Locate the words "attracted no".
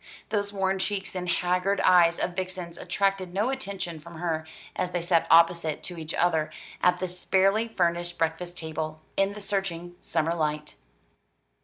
2.75-3.51